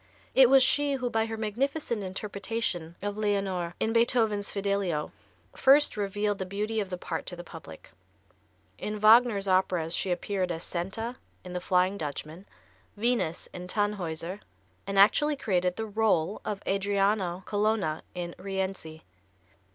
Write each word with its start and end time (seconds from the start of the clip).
It 0.33 0.49
was 0.49 0.63
she 0.63 0.93
who 0.93 1.11
by 1.11 1.27
her 1.27 1.37
magnificent 1.37 2.03
interpretation 2.03 2.95
of 3.03 3.19
Leonore, 3.19 3.75
in 3.79 3.93
Beethoven's 3.93 4.49
"Fidelio," 4.49 5.11
first 5.55 5.95
revealed 5.95 6.39
the 6.39 6.45
beauty 6.47 6.79
of 6.79 6.89
the 6.89 6.97
part 6.97 7.27
to 7.27 7.35
the 7.35 7.43
public. 7.43 7.91
In 8.79 8.97
Wagner's 8.99 9.47
operas 9.47 9.93
she 9.95 10.09
appeared 10.09 10.51
as 10.51 10.63
Senta, 10.63 11.17
in 11.43 11.53
the 11.53 11.61
"Flying 11.61 11.99
Dutchman"; 11.99 12.47
Venus, 12.97 13.45
in 13.53 13.67
"Tannhäuser," 13.67 14.39
and 14.87 14.97
actually 14.97 15.35
created 15.35 15.75
the 15.75 15.87
rôle 15.87 16.41
of 16.43 16.63
Adriano 16.65 17.43
Colonna, 17.45 18.01
in 18.15 18.33
"Rienzi." 18.39 19.03